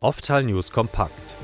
Oftal 0.00 0.44
News 0.44 0.70
kompakt. 0.70 1.36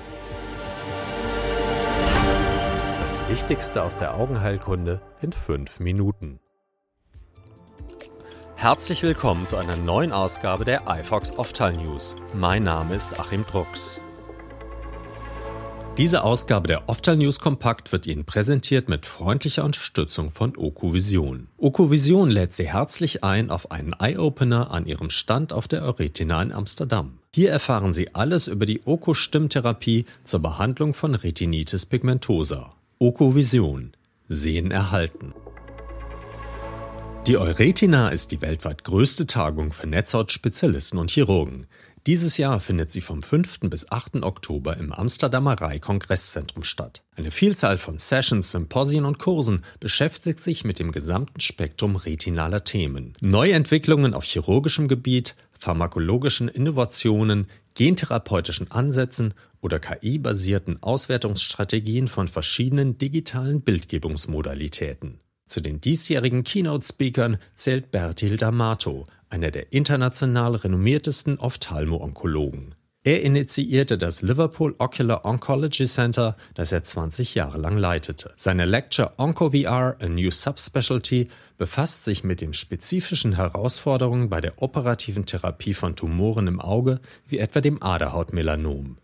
Das 3.00 3.20
Wichtigste 3.28 3.82
aus 3.82 3.96
der 3.96 4.14
Augenheilkunde 4.14 5.02
in 5.20 5.32
fünf 5.32 5.80
Minuten. 5.80 6.38
Herzlich 8.54 9.02
willkommen 9.02 9.48
zu 9.48 9.56
einer 9.56 9.74
neuen 9.74 10.12
Ausgabe 10.12 10.64
der 10.64 10.84
iFox 10.86 11.36
Oftal 11.36 11.72
News. 11.72 12.14
Mein 12.32 12.62
Name 12.62 12.94
ist 12.94 13.18
Achim 13.18 13.44
Drucks. 13.44 13.98
Diese 15.98 16.22
Ausgabe 16.22 16.68
der 16.68 16.88
Oftal 16.88 17.16
News 17.16 17.40
Kompakt 17.40 17.90
wird 17.90 18.06
Ihnen 18.06 18.24
präsentiert 18.24 18.88
mit 18.88 19.04
freundlicher 19.04 19.64
Unterstützung 19.64 20.30
von 20.30 20.56
Okovision. 20.56 21.48
Okovision 21.58 22.30
lädt 22.30 22.54
Sie 22.54 22.68
herzlich 22.72 23.24
ein 23.24 23.50
auf 23.50 23.72
einen 23.72 23.94
Eye-Opener 23.94 24.70
an 24.70 24.86
Ihrem 24.86 25.10
Stand 25.10 25.52
auf 25.52 25.66
der 25.66 25.82
Euretina 25.82 26.40
in 26.40 26.52
Amsterdam. 26.52 27.18
Hier 27.34 27.50
erfahren 27.50 27.92
Sie 27.92 28.14
alles 28.14 28.46
über 28.46 28.64
die 28.64 28.82
Oko-Stimmtherapie 28.84 30.04
zur 30.22 30.38
Behandlung 30.38 30.94
von 30.94 31.16
Retinitis 31.16 31.84
pigmentosa. 31.84 32.76
Okovision. 33.00 33.92
Sehen 34.28 34.70
erhalten. 34.70 35.34
Die 37.26 37.36
Euretina 37.36 38.10
ist 38.10 38.30
die 38.30 38.40
weltweit 38.40 38.84
größte 38.84 39.26
Tagung 39.26 39.72
für 39.72 39.88
Netzhautspezialisten 39.88 41.00
und 41.00 41.10
Chirurgen. 41.10 41.66
Dieses 42.06 42.36
Jahr 42.36 42.60
findet 42.60 42.92
sie 42.92 43.00
vom 43.00 43.22
5. 43.22 43.60
bis 43.62 43.90
8. 43.90 44.22
Oktober 44.22 44.76
im 44.76 44.92
Amsterdamer 44.92 45.58
Rai 45.58 45.78
Kongresszentrum 45.78 46.62
statt. 46.62 47.02
Eine 47.16 47.30
Vielzahl 47.30 47.78
von 47.78 47.96
Sessions, 47.96 48.52
Symposien 48.52 49.06
und 49.06 49.18
Kursen 49.18 49.64
beschäftigt 49.80 50.38
sich 50.38 50.64
mit 50.64 50.78
dem 50.78 50.92
gesamten 50.92 51.40
Spektrum 51.40 51.96
retinaler 51.96 52.62
Themen. 52.62 53.14
Neuentwicklungen 53.22 54.12
auf 54.12 54.24
chirurgischem 54.24 54.86
Gebiet, 54.86 55.34
pharmakologischen 55.58 56.48
Innovationen, 56.48 57.46
gentherapeutischen 57.74 58.70
Ansätzen 58.70 59.34
oder 59.60 59.78
KI-basierten 59.78 60.82
Auswertungsstrategien 60.82 62.08
von 62.08 62.28
verschiedenen 62.28 62.98
digitalen 62.98 63.62
Bildgebungsmodalitäten. 63.62 65.20
Zu 65.46 65.60
den 65.60 65.80
diesjährigen 65.80 66.44
Keynote-Speakern 66.44 67.38
zählt 67.54 67.90
Bertil 67.90 68.36
D'Amato, 68.36 69.06
einer 69.28 69.50
der 69.50 69.72
international 69.72 70.54
renommiertesten 70.54 71.38
Ophthalmo-Onkologen. 71.38 72.74
Er 73.06 73.20
initiierte 73.20 73.98
das 73.98 74.22
Liverpool 74.22 74.74
Ocular 74.78 75.26
Oncology 75.26 75.84
Center, 75.84 76.38
das 76.54 76.72
er 76.72 76.84
20 76.84 77.34
Jahre 77.34 77.58
lang 77.58 77.76
leitete. 77.76 78.32
Seine 78.34 78.64
Lecture 78.64 79.12
OncoVR, 79.18 79.96
a 80.00 80.08
New 80.08 80.30
Subspecialty, 80.30 81.28
befasst 81.58 82.04
sich 82.04 82.24
mit 82.24 82.40
den 82.40 82.54
spezifischen 82.54 83.36
Herausforderungen 83.36 84.30
bei 84.30 84.40
der 84.40 84.62
operativen 84.62 85.26
Therapie 85.26 85.74
von 85.74 85.96
Tumoren 85.96 86.46
im 86.46 86.62
Auge, 86.62 86.98
wie 87.26 87.36
etwa 87.36 87.60
dem 87.60 87.82
Aderhautmelanom. 87.82 88.96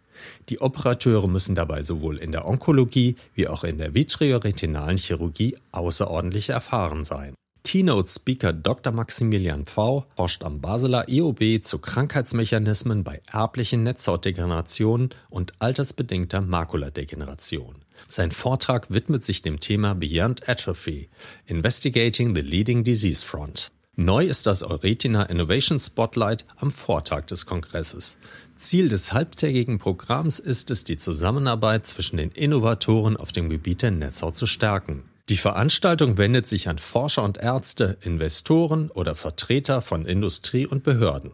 Die 0.49 0.63
Operateure 0.63 1.29
müssen 1.29 1.55
dabei 1.55 1.83
sowohl 1.83 2.17
in 2.17 2.33
der 2.33 2.47
Onkologie 2.47 3.17
wie 3.35 3.49
auch 3.49 3.65
in 3.65 3.77
der 3.77 3.93
vitrioretinalen 3.93 4.97
Chirurgie 4.97 5.59
außerordentlich 5.73 6.49
erfahren 6.49 7.05
sein. 7.05 7.35
Keynote-Speaker 7.63 8.53
Dr. 8.53 8.93
Maximilian 8.93 9.67
V. 9.67 10.07
forscht 10.17 10.45
am 10.45 10.61
Basler 10.61 11.09
EOB 11.09 11.63
zu 11.63 11.79
Krankheitsmechanismen 11.79 13.05
bei 13.05 13.21
erblichen 13.31 13.83
Netzhautdegenerationen 13.83 15.11
und 15.29 15.53
altersbedingter 15.59 16.41
Makuladegeneration. 16.41 17.77
Sein 18.09 18.31
Vortrag 18.31 18.91
widmet 18.91 19.25
sich 19.25 19.43
dem 19.43 19.61
Thema 19.61 19.95
Beyond 19.95 20.49
Atrophy, 20.49 21.11
Investigating 21.47 22.35
the 22.35 22.41
Leading 22.41 22.83
Disease 22.83 23.25
Front. 23.25 23.71
Neu 23.97 24.25
ist 24.25 24.47
das 24.47 24.63
Euretina 24.63 25.25
Innovation 25.25 25.79
Spotlight 25.79 26.47
am 26.57 26.71
Vortag 26.71 27.27
des 27.27 27.45
Kongresses. 27.45 28.19
Ziel 28.57 28.89
des 28.89 29.13
halbtägigen 29.13 29.79
Programms 29.79 30.39
ist 30.39 30.71
es, 30.71 30.85
die 30.85 30.97
Zusammenarbeit 30.97 31.87
zwischen 31.87 32.17
den 32.17 32.31
Innovatoren 32.31 33.19
auf 33.19 33.33
dem 33.33 33.51
Gebiet 33.51 33.83
der 33.83 33.91
Netzhaut 33.91 34.39
zu 34.39 34.47
stärken. 34.47 35.03
Die 35.29 35.37
Veranstaltung 35.37 36.19
wendet 36.19 36.49
sich 36.49 36.69
an 36.69 36.79
Forscher 36.79 37.23
und 37.23 37.39
Ärzte, 37.39 37.99
Investoren 38.01 38.91
oder 38.91 39.15
Vertreter 39.15 39.81
von 39.81 40.07
Industrie 40.07 40.67
und 40.67 40.83
Behörden. 40.83 41.33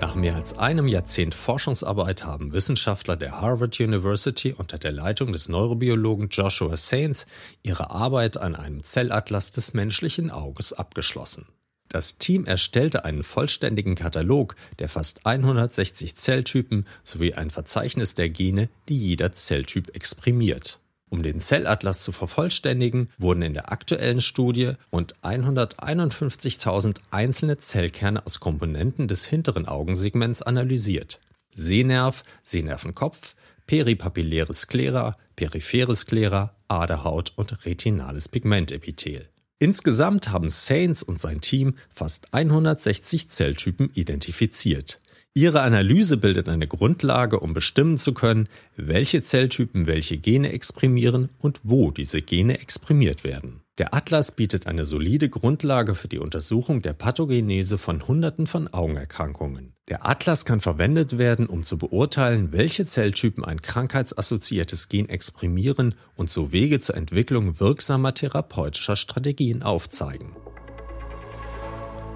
Nach 0.00 0.14
mehr 0.14 0.36
als 0.36 0.56
einem 0.56 0.86
Jahrzehnt 0.86 1.34
Forschungsarbeit 1.34 2.24
haben 2.24 2.52
Wissenschaftler 2.52 3.16
der 3.16 3.40
Harvard 3.40 3.80
University 3.80 4.52
unter 4.52 4.78
der 4.78 4.92
Leitung 4.92 5.32
des 5.32 5.48
Neurobiologen 5.48 6.28
Joshua 6.28 6.76
Sainz 6.76 7.26
ihre 7.64 7.90
Arbeit 7.90 8.36
an 8.36 8.54
einem 8.54 8.84
Zellatlas 8.84 9.50
des 9.50 9.74
menschlichen 9.74 10.30
Auges 10.30 10.72
abgeschlossen. 10.72 11.46
Das 11.88 12.18
Team 12.18 12.44
erstellte 12.44 13.04
einen 13.04 13.24
vollständigen 13.24 13.96
Katalog 13.96 14.54
der 14.78 14.88
fast 14.88 15.26
160 15.26 16.14
Zelltypen 16.14 16.86
sowie 17.02 17.34
ein 17.34 17.50
Verzeichnis 17.50 18.14
der 18.14 18.28
Gene, 18.28 18.68
die 18.88 18.98
jeder 18.98 19.32
Zelltyp 19.32 19.96
exprimiert. 19.96 20.78
Um 21.10 21.22
den 21.22 21.40
Zellatlas 21.40 22.02
zu 22.02 22.12
vervollständigen, 22.12 23.08
wurden 23.18 23.42
in 23.42 23.54
der 23.54 23.72
aktuellen 23.72 24.20
Studie 24.20 24.72
rund 24.92 25.16
151.000 25.22 26.98
einzelne 27.10 27.58
Zellkerne 27.58 28.24
aus 28.26 28.40
Komponenten 28.40 29.08
des 29.08 29.24
hinteren 29.24 29.66
Augensegments 29.66 30.42
analysiert. 30.42 31.20
Sehnerv, 31.54 32.24
Sehnervenkopf, 32.42 33.34
peripapilläre 33.66 34.52
Sklera, 34.52 35.16
periphere 35.36 35.94
Sklera, 35.94 36.54
Aderhaut 36.68 37.32
und 37.36 37.64
retinales 37.64 38.28
Pigmentepithel. 38.28 39.28
Insgesamt 39.58 40.28
haben 40.28 40.48
Sainz 40.48 41.02
und 41.02 41.20
sein 41.20 41.40
Team 41.40 41.74
fast 41.90 42.32
160 42.32 43.28
Zelltypen 43.28 43.90
identifiziert. 43.94 45.00
Ihre 45.38 45.60
Analyse 45.60 46.16
bildet 46.16 46.48
eine 46.48 46.66
Grundlage, 46.66 47.38
um 47.38 47.54
bestimmen 47.54 47.96
zu 47.96 48.12
können, 48.12 48.48
welche 48.76 49.22
Zelltypen 49.22 49.86
welche 49.86 50.18
Gene 50.18 50.50
exprimieren 50.50 51.28
und 51.38 51.60
wo 51.62 51.92
diese 51.92 52.22
Gene 52.22 52.58
exprimiert 52.58 53.22
werden. 53.22 53.60
Der 53.78 53.94
Atlas 53.94 54.32
bietet 54.32 54.66
eine 54.66 54.84
solide 54.84 55.28
Grundlage 55.28 55.94
für 55.94 56.08
die 56.08 56.18
Untersuchung 56.18 56.82
der 56.82 56.92
Pathogenese 56.92 57.78
von 57.78 58.08
Hunderten 58.08 58.48
von 58.48 58.66
Augenerkrankungen. 58.66 59.74
Der 59.86 60.04
Atlas 60.04 60.44
kann 60.44 60.58
verwendet 60.58 61.18
werden, 61.18 61.46
um 61.46 61.62
zu 61.62 61.78
beurteilen, 61.78 62.50
welche 62.50 62.84
Zelltypen 62.84 63.44
ein 63.44 63.62
krankheitsassoziiertes 63.62 64.88
Gen 64.88 65.08
exprimieren 65.08 65.94
und 66.16 66.30
so 66.30 66.50
Wege 66.50 66.80
zur 66.80 66.96
Entwicklung 66.96 67.60
wirksamer 67.60 68.12
therapeutischer 68.12 68.96
Strategien 68.96 69.62
aufzeigen. 69.62 70.34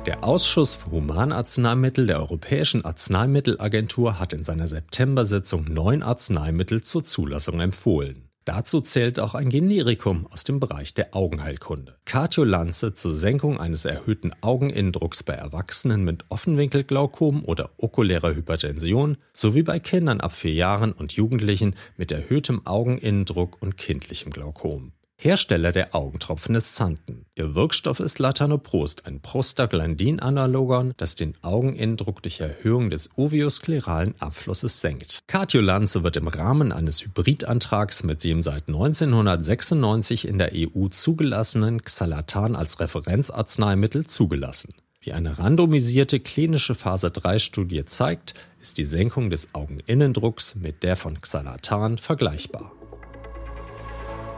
Der 0.06 0.24
Ausschuss 0.24 0.74
für 0.74 0.90
Humanarzneimittel 0.90 2.08
der 2.08 2.18
Europäischen 2.18 2.84
Arzneimittelagentur 2.84 4.18
hat 4.18 4.32
in 4.32 4.42
seiner 4.42 4.66
September-Sitzung 4.66 5.66
neun 5.70 6.02
Arzneimittel 6.02 6.82
zur 6.82 7.04
Zulassung 7.04 7.60
empfohlen. 7.60 8.28
Dazu 8.44 8.80
zählt 8.80 9.20
auch 9.20 9.36
ein 9.36 9.48
Generikum 9.48 10.26
aus 10.26 10.42
dem 10.42 10.58
Bereich 10.58 10.92
der 10.94 11.14
Augenheilkunde. 11.14 11.98
Cartiolanze 12.04 12.94
zur 12.94 13.12
Senkung 13.12 13.60
eines 13.60 13.84
erhöhten 13.84 14.32
Augeninnendrucks 14.40 15.22
bei 15.22 15.34
Erwachsenen 15.34 16.02
mit 16.02 16.24
Offenwinkelglaukom 16.30 17.44
oder 17.44 17.70
okulärer 17.76 18.34
Hypertension 18.34 19.16
sowie 19.32 19.62
bei 19.62 19.78
Kindern 19.78 20.20
ab 20.20 20.32
vier 20.32 20.54
Jahren 20.54 20.90
und 20.90 21.12
Jugendlichen 21.12 21.76
mit 21.96 22.10
erhöhtem 22.10 22.66
Augeninnendruck 22.66 23.62
und 23.62 23.76
kindlichem 23.76 24.32
Glaukom. 24.32 24.90
Hersteller 25.24 25.70
der 25.70 25.94
Augentropfen 25.94 26.56
ist 26.56 26.74
Zanten. 26.74 27.26
Ihr 27.36 27.54
Wirkstoff 27.54 28.00
ist 28.00 28.18
Latanoprost, 28.18 29.06
ein 29.06 29.20
Prostaglandin-Analogon, 29.20 30.94
das 30.96 31.14
den 31.14 31.36
Augeninnendruck 31.42 32.24
durch 32.24 32.40
Erhöhung 32.40 32.90
des 32.90 33.10
ovioskleralen 33.14 34.20
Abflusses 34.20 34.80
senkt. 34.80 35.20
Cartiolanze 35.28 36.02
wird 36.02 36.16
im 36.16 36.26
Rahmen 36.26 36.72
eines 36.72 37.04
Hybridantrags 37.04 38.02
mit 38.02 38.24
dem 38.24 38.42
seit 38.42 38.66
1996 38.66 40.26
in 40.26 40.38
der 40.38 40.50
EU 40.56 40.88
zugelassenen 40.88 41.82
Xalatan 41.82 42.56
als 42.56 42.80
Referenzarzneimittel 42.80 44.04
zugelassen. 44.04 44.74
Wie 44.98 45.12
eine 45.12 45.38
randomisierte 45.38 46.18
klinische 46.18 46.74
Phase 46.74 47.12
3 47.12 47.38
Studie 47.38 47.84
zeigt, 47.84 48.34
ist 48.60 48.76
die 48.76 48.84
Senkung 48.84 49.30
des 49.30 49.54
Augeninnendrucks 49.54 50.56
mit 50.56 50.82
der 50.82 50.96
von 50.96 51.20
Xalatan 51.20 51.98
vergleichbar. 51.98 52.72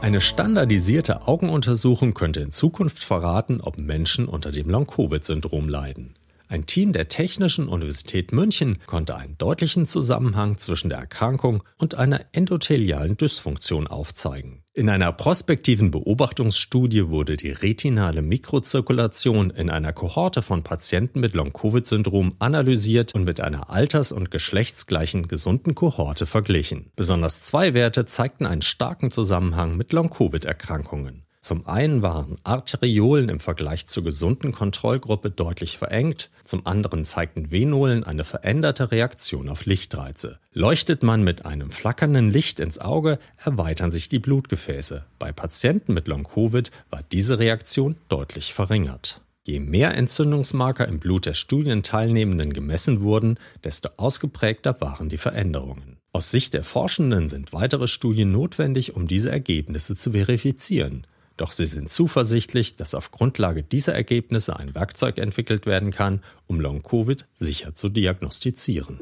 Eine 0.01 0.21
standardisierte 0.21 1.27
Augenuntersuchung 1.27 2.13
könnte 2.13 2.41
in 2.41 2.51
Zukunft 2.51 3.03
verraten, 3.03 3.59
ob 3.61 3.77
Menschen 3.77 4.27
unter 4.27 4.51
dem 4.51 4.69
Long-Covid-Syndrom 4.69 5.67
leiden. 5.67 6.13
Ein 6.47 6.65
Team 6.65 6.93
der 6.93 7.07
Technischen 7.07 7.67
Universität 7.67 8.31
München 8.31 8.77
konnte 8.85 9.15
einen 9.15 9.37
deutlichen 9.37 9.85
Zusammenhang 9.85 10.57
zwischen 10.57 10.89
der 10.89 10.99
Erkrankung 10.99 11.63
und 11.77 11.95
einer 11.95 12.21
endothelialen 12.33 13.17
Dysfunktion 13.17 13.87
aufzeigen. 13.87 14.63
In 14.73 14.89
einer 14.89 15.11
prospektiven 15.13 15.89
Beobachtungsstudie 15.89 17.07
wurde 17.07 17.37
die 17.37 17.51
retinale 17.51 18.21
Mikrozirkulation 18.21 19.49
in 19.49 19.69
einer 19.69 19.93
Kohorte 19.93 20.41
von 20.41 20.63
Patienten 20.63 21.21
mit 21.21 21.33
Long-Covid-Syndrom 21.33 22.35
analysiert 22.39 23.15
und 23.15 23.23
mit 23.23 23.39
einer 23.39 23.69
alters- 23.69 24.11
und 24.11 24.31
geschlechtsgleichen 24.31 25.29
gesunden 25.29 25.75
Kohorte 25.75 26.25
verglichen. 26.25 26.91
Besonders 26.95 27.41
zwei 27.41 27.73
Werte 27.73 28.05
zeigten 28.05 28.45
einen 28.45 28.61
starken 28.61 29.11
Zusammenhang 29.11 29.77
mit 29.77 29.93
Long-Covid-Erkrankungen. 29.93 31.24
Zum 31.45 31.67
einen 31.67 32.01
waren 32.01 32.39
Arteriolen 32.43 33.29
im 33.29 33.39
Vergleich 33.39 33.85
zur 33.85 34.03
gesunden 34.03 34.51
Kontrollgruppe 34.51 35.29
deutlich 35.29 35.77
verengt, 35.77 36.31
zum 36.43 36.65
anderen 36.65 37.03
zeigten 37.03 37.51
Venolen 37.51 38.03
eine 38.03 38.23
veränderte 38.23 38.89
Reaktion 38.89 39.47
auf 39.49 39.67
Lichtreize. 39.67 40.39
Leuchtet 40.53 41.03
man 41.03 41.23
mit 41.23 41.45
einem 41.45 41.69
flackernden 41.69 42.31
Licht 42.31 42.59
ins 42.59 42.79
Auge, 42.79 43.19
erweitern 43.37 43.91
sich 43.91 44.09
die 44.09 44.17
Blutgefäße. 44.17 45.05
Bei 45.19 45.31
Patienten 45.31 45.93
mit 45.93 46.07
Long-Covid 46.07 46.71
war 46.89 47.03
diese 47.11 47.37
Reaktion 47.37 47.95
deutlich 48.09 48.55
verringert. 48.55 49.21
Je 49.43 49.59
mehr 49.59 49.93
Entzündungsmarker 49.93 50.87
im 50.87 50.97
Blut 50.97 51.27
der 51.27 51.35
Studienteilnehmenden 51.35 52.53
gemessen 52.53 53.01
wurden, 53.01 53.37
desto 53.63 53.89
ausgeprägter 53.97 54.81
waren 54.81 55.09
die 55.09 55.19
Veränderungen. 55.19 55.97
Aus 56.11 56.31
Sicht 56.31 56.55
der 56.55 56.63
Forschenden 56.63 57.27
sind 57.29 57.53
weitere 57.53 57.85
Studien 57.85 58.31
notwendig, 58.31 58.95
um 58.95 59.07
diese 59.07 59.29
Ergebnisse 59.29 59.95
zu 59.95 60.13
verifizieren. 60.13 61.05
Doch 61.37 61.51
sie 61.51 61.65
sind 61.65 61.91
zuversichtlich, 61.91 62.77
dass 62.77 62.95
auf 62.95 63.11
Grundlage 63.11 63.61
dieser 63.61 63.93
Ergebnisse 63.93 64.57
ein 64.57 64.73
Werkzeug 64.73 65.17
entwickelt 65.17 65.65
werden 65.65 65.91
kann, 65.91 66.21
um 66.47 66.61
Long-Covid 66.61 67.27
sicher 67.33 67.73
zu 67.73 67.89
diagnostizieren. 67.89 69.01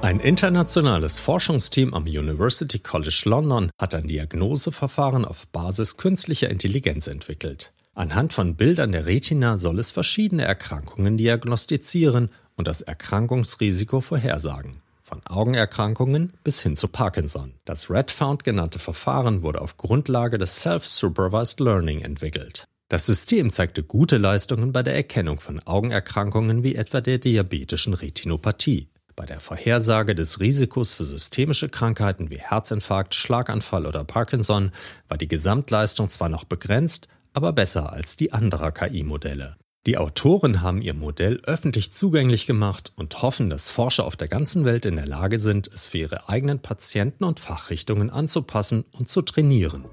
Ein 0.00 0.20
internationales 0.20 1.18
Forschungsteam 1.18 1.94
am 1.94 2.04
University 2.04 2.78
College 2.78 3.22
London 3.24 3.70
hat 3.80 3.94
ein 3.94 4.06
Diagnoseverfahren 4.06 5.24
auf 5.24 5.48
Basis 5.48 5.96
künstlicher 5.96 6.50
Intelligenz 6.50 7.06
entwickelt. 7.06 7.72
Anhand 7.94 8.32
von 8.32 8.54
Bildern 8.54 8.92
der 8.92 9.06
Retina 9.06 9.56
soll 9.56 9.78
es 9.78 9.90
verschiedene 9.90 10.44
Erkrankungen 10.44 11.16
diagnostizieren 11.16 12.28
und 12.54 12.68
das 12.68 12.82
Erkrankungsrisiko 12.82 14.00
vorhersagen 14.00 14.83
von 15.14 15.26
Augenerkrankungen 15.26 16.32
bis 16.42 16.60
hin 16.60 16.74
zu 16.74 16.88
Parkinson. 16.88 17.54
Das 17.64 17.88
RedFound 17.88 18.42
genannte 18.42 18.80
Verfahren 18.80 19.42
wurde 19.42 19.60
auf 19.60 19.76
Grundlage 19.76 20.38
des 20.38 20.60
Self-Supervised 20.60 21.60
Learning 21.60 22.00
entwickelt. 22.00 22.64
Das 22.88 23.06
System 23.06 23.50
zeigte 23.50 23.84
gute 23.84 24.18
Leistungen 24.18 24.72
bei 24.72 24.82
der 24.82 24.96
Erkennung 24.96 25.38
von 25.38 25.60
Augenerkrankungen 25.60 26.64
wie 26.64 26.74
etwa 26.74 27.00
der 27.00 27.18
diabetischen 27.18 27.94
Retinopathie. 27.94 28.88
Bei 29.14 29.24
der 29.24 29.38
Vorhersage 29.38 30.16
des 30.16 30.40
Risikos 30.40 30.92
für 30.92 31.04
systemische 31.04 31.68
Krankheiten 31.68 32.30
wie 32.30 32.40
Herzinfarkt, 32.40 33.14
Schlaganfall 33.14 33.86
oder 33.86 34.02
Parkinson 34.02 34.72
war 35.06 35.16
die 35.16 35.28
Gesamtleistung 35.28 36.08
zwar 36.08 36.28
noch 36.28 36.42
begrenzt, 36.42 37.06
aber 37.32 37.52
besser 37.52 37.92
als 37.92 38.16
die 38.16 38.32
anderer 38.32 38.72
KI-Modelle. 38.72 39.56
Die 39.86 39.98
Autoren 39.98 40.62
haben 40.62 40.80
ihr 40.80 40.94
Modell 40.94 41.42
öffentlich 41.44 41.92
zugänglich 41.92 42.46
gemacht 42.46 42.92
und 42.96 43.20
hoffen, 43.20 43.50
dass 43.50 43.68
Forscher 43.68 44.06
auf 44.06 44.16
der 44.16 44.28
ganzen 44.28 44.64
Welt 44.64 44.86
in 44.86 44.96
der 44.96 45.06
Lage 45.06 45.38
sind, 45.38 45.68
es 45.68 45.86
für 45.86 45.98
ihre 45.98 46.30
eigenen 46.30 46.58
Patienten 46.58 47.24
und 47.24 47.38
Fachrichtungen 47.38 48.08
anzupassen 48.08 48.86
und 48.92 49.10
zu 49.10 49.20
trainieren. 49.20 49.84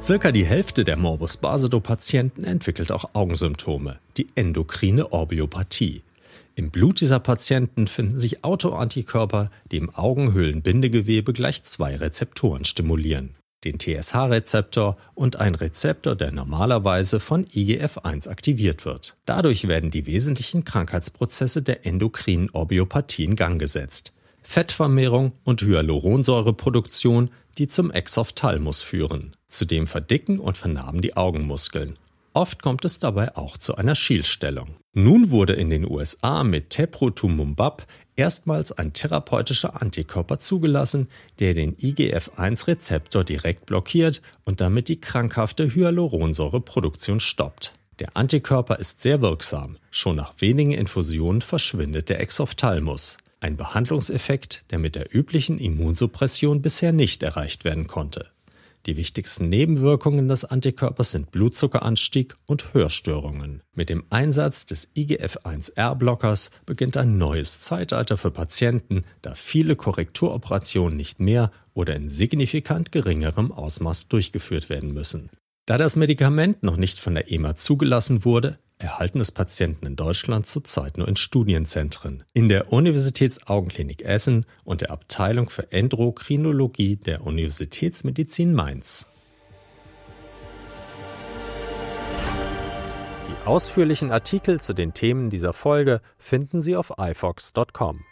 Circa 0.00 0.32
die 0.32 0.46
Hälfte 0.46 0.84
der 0.84 0.96
Morbus 0.96 1.36
Basedow-Patienten 1.36 2.44
entwickelt 2.44 2.92
auch 2.92 3.10
Augensymptome, 3.12 3.98
die 4.16 4.28
endokrine 4.34 5.12
Orbiopathie. 5.12 6.02
Im 6.56 6.70
Blut 6.70 7.02
dieser 7.02 7.20
Patienten 7.20 7.86
finden 7.86 8.18
sich 8.18 8.42
Autoantikörper, 8.42 9.50
die 9.70 9.76
im 9.76 9.94
Augenhöhlenbindegewebe 9.94 11.34
gleich 11.34 11.62
zwei 11.64 11.96
Rezeptoren 11.96 12.64
stimulieren 12.64 13.34
den 13.64 13.78
TSH-Rezeptor 13.78 14.96
und 15.14 15.36
ein 15.36 15.54
Rezeptor, 15.54 16.14
der 16.14 16.32
normalerweise 16.32 17.20
von 17.20 17.46
IGF-1 17.46 18.28
aktiviert 18.28 18.84
wird. 18.84 19.16
Dadurch 19.26 19.66
werden 19.66 19.90
die 19.90 20.06
wesentlichen 20.06 20.64
Krankheitsprozesse 20.64 21.62
der 21.62 21.86
endokrinen 21.86 22.50
Orbiopathie 22.50 23.24
in 23.24 23.36
Gang 23.36 23.58
gesetzt. 23.58 24.12
Fettvermehrung 24.42 25.32
und 25.42 25.62
Hyaluronsäureproduktion, 25.62 27.30
die 27.58 27.68
zum 27.68 27.90
Exophthalmus 27.90 28.82
führen. 28.82 29.32
Zudem 29.48 29.86
verdicken 29.86 30.38
und 30.38 30.56
vernarben 30.56 31.00
die 31.00 31.16
Augenmuskeln. 31.16 31.98
Oft 32.34 32.62
kommt 32.62 32.84
es 32.84 32.98
dabei 32.98 33.36
auch 33.36 33.56
zu 33.56 33.76
einer 33.76 33.94
Schielstellung. 33.94 34.76
Nun 34.92 35.30
wurde 35.30 35.52
in 35.54 35.70
den 35.70 35.88
USA 35.88 36.42
mit 36.42 36.70
Teprotumumab 36.70 37.86
erstmals 38.16 38.72
ein 38.72 38.92
therapeutischer 38.92 39.80
Antikörper 39.80 40.38
zugelassen, 40.38 41.08
der 41.38 41.54
den 41.54 41.76
IGF-1-Rezeptor 41.76 43.24
direkt 43.24 43.66
blockiert 43.66 44.22
und 44.44 44.60
damit 44.60 44.88
die 44.88 45.00
krankhafte 45.00 45.74
Hyaluronsäureproduktion 45.74 47.20
stoppt. 47.20 47.74
Der 48.00 48.16
Antikörper 48.16 48.78
ist 48.78 49.00
sehr 49.00 49.20
wirksam. 49.20 49.78
Schon 49.90 50.16
nach 50.16 50.34
wenigen 50.38 50.72
Infusionen 50.72 51.42
verschwindet 51.42 52.08
der 52.08 52.20
Exophthalmus. 52.20 53.18
Ein 53.40 53.56
Behandlungseffekt, 53.56 54.64
der 54.70 54.78
mit 54.78 54.96
der 54.96 55.14
üblichen 55.14 55.58
Immunsuppression 55.58 56.62
bisher 56.62 56.92
nicht 56.92 57.22
erreicht 57.22 57.64
werden 57.64 57.86
konnte. 57.86 58.33
Die 58.86 58.98
wichtigsten 58.98 59.48
Nebenwirkungen 59.48 60.28
des 60.28 60.44
Antikörpers 60.44 61.12
sind 61.12 61.30
Blutzuckeranstieg 61.30 62.36
und 62.44 62.74
Hörstörungen. 62.74 63.62
Mit 63.74 63.88
dem 63.88 64.04
Einsatz 64.10 64.66
des 64.66 64.94
IGF-1R-Blockers 64.94 66.50
beginnt 66.66 66.98
ein 66.98 67.16
neues 67.16 67.60
Zeitalter 67.60 68.18
für 68.18 68.30
Patienten, 68.30 69.04
da 69.22 69.34
viele 69.34 69.74
Korrekturoperationen 69.74 70.98
nicht 70.98 71.18
mehr 71.18 71.50
oder 71.72 71.96
in 71.96 72.10
signifikant 72.10 72.92
geringerem 72.92 73.52
Ausmaß 73.52 74.08
durchgeführt 74.08 74.68
werden 74.68 74.92
müssen. 74.92 75.30
Da 75.64 75.78
das 75.78 75.96
Medikament 75.96 76.62
noch 76.62 76.76
nicht 76.76 77.00
von 77.00 77.14
der 77.14 77.32
EMA 77.32 77.56
zugelassen 77.56 78.26
wurde, 78.26 78.58
erhalten 78.84 79.20
es 79.20 79.32
Patienten 79.32 79.86
in 79.86 79.96
Deutschland 79.96 80.46
zurzeit 80.46 80.98
nur 80.98 81.08
in 81.08 81.16
Studienzentren, 81.16 82.22
in 82.34 82.48
der 82.48 82.72
Universitätsaugenklinik 82.72 84.02
Essen 84.02 84.46
und 84.64 84.82
der 84.82 84.90
Abteilung 84.90 85.50
für 85.50 85.72
Endokrinologie 85.72 86.96
der 86.96 87.26
Universitätsmedizin 87.26 88.54
Mainz. 88.54 89.06
Die 93.28 93.46
ausführlichen 93.46 94.12
Artikel 94.12 94.60
zu 94.60 94.74
den 94.74 94.94
Themen 94.94 95.30
dieser 95.30 95.52
Folge 95.52 96.00
finden 96.18 96.60
Sie 96.60 96.76
auf 96.76 96.92
ifox.com. 96.98 98.04